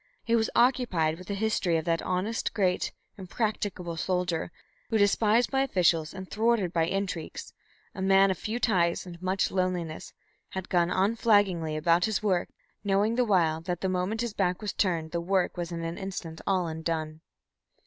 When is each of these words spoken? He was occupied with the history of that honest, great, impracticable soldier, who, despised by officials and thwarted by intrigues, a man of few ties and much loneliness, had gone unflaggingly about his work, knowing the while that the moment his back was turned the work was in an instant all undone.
He 0.23 0.35
was 0.35 0.49
occupied 0.55 1.19
with 1.19 1.27
the 1.27 1.35
history 1.35 1.77
of 1.77 1.85
that 1.85 2.01
honest, 2.01 2.55
great, 2.55 2.91
impracticable 3.19 3.97
soldier, 3.97 4.51
who, 4.89 4.97
despised 4.97 5.51
by 5.51 5.61
officials 5.61 6.11
and 6.11 6.27
thwarted 6.27 6.73
by 6.73 6.87
intrigues, 6.87 7.53
a 7.93 8.01
man 8.01 8.31
of 8.31 8.37
few 8.39 8.59
ties 8.59 9.05
and 9.05 9.21
much 9.21 9.51
loneliness, 9.51 10.11
had 10.53 10.69
gone 10.69 10.89
unflaggingly 10.89 11.77
about 11.77 12.05
his 12.05 12.23
work, 12.23 12.49
knowing 12.83 13.13
the 13.13 13.23
while 13.25 13.61
that 13.61 13.81
the 13.81 13.89
moment 13.89 14.21
his 14.21 14.33
back 14.33 14.59
was 14.59 14.73
turned 14.73 15.11
the 15.11 15.21
work 15.21 15.55
was 15.55 15.71
in 15.71 15.83
an 15.83 15.99
instant 15.99 16.41
all 16.47 16.65
undone. 16.65 17.21